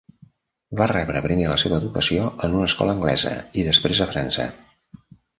Va 0.79 0.85
rebre 0.91 1.19
primer 1.25 1.43
la 1.51 1.57
seva 1.63 1.77
educació 1.83 2.23
en 2.47 2.55
una 2.59 2.69
escola 2.69 2.95
anglesa 2.97 3.33
i 3.61 3.67
després 3.67 4.01
a 4.07 4.07
França. 4.15 4.47